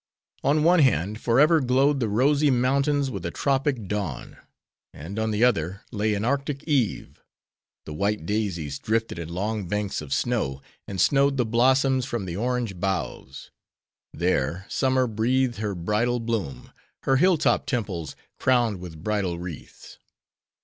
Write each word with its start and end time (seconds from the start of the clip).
On 0.43 0.63
one 0.63 0.79
hand, 0.79 1.21
forever 1.21 1.61
glowed 1.61 1.99
the 1.99 2.09
rosy 2.09 2.49
mountains 2.49 3.11
with 3.11 3.23
a 3.23 3.29
tropic 3.29 3.87
dawn; 3.87 4.35
and 4.95 5.19
on 5.19 5.29
the 5.29 5.43
other; 5.43 5.83
lay 5.91 6.15
an 6.15 6.25
Arctic 6.25 6.63
eve;—the 6.63 7.93
white 7.93 8.25
daisies 8.25 8.79
drifted 8.79 9.19
in 9.19 9.29
long 9.29 9.67
banks 9.67 10.01
of 10.01 10.11
snow, 10.11 10.59
and 10.87 10.99
snowed 10.99 11.37
the 11.37 11.45
blossoms 11.45 12.05
from 12.05 12.25
the 12.25 12.35
orange 12.35 12.79
boughs. 12.79 13.51
There, 14.11 14.65
summer 14.69 15.05
breathed 15.05 15.57
her 15.57 15.75
bridal 15.75 16.19
bloom; 16.19 16.71
her 17.03 17.17
hill 17.17 17.37
top 17.37 17.67
temples 17.67 18.15
crowned 18.39 18.79
with 18.79 19.03
bridal 19.03 19.37
wreaths. 19.37 19.99